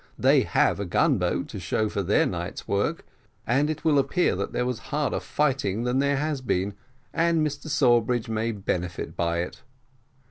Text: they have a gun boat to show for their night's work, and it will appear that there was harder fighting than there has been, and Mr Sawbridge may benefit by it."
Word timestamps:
they 0.17 0.41
have 0.41 0.79
a 0.79 0.85
gun 0.85 1.19
boat 1.19 1.47
to 1.47 1.59
show 1.59 1.87
for 1.87 2.01
their 2.01 2.25
night's 2.25 2.67
work, 2.67 3.05
and 3.45 3.69
it 3.69 3.85
will 3.85 3.99
appear 3.99 4.35
that 4.35 4.51
there 4.51 4.65
was 4.65 4.79
harder 4.89 5.19
fighting 5.19 5.83
than 5.83 5.99
there 5.99 6.17
has 6.17 6.41
been, 6.41 6.73
and 7.13 7.45
Mr 7.45 7.67
Sawbridge 7.67 8.27
may 8.27 8.51
benefit 8.51 9.15
by 9.15 9.41
it." 9.41 9.61